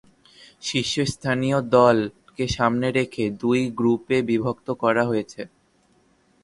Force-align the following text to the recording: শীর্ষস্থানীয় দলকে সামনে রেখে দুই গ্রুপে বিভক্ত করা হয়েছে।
শীর্ষস্থানীয় 0.61 1.57
দলকে 1.71 2.43
সামনে 2.57 2.87
রেখে 2.91 3.23
দুই 3.41 3.59
গ্রুপে 3.71 4.17
বিভক্ত 4.29 4.67
করা 4.83 5.03
হয়েছে। 5.05 5.41